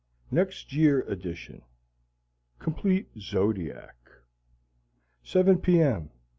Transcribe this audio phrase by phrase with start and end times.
[0.31, 1.61] Next Year Edition
[2.57, 3.97] Complete zodiac
[5.21, 5.79] 7 P.
[5.79, 6.09] M.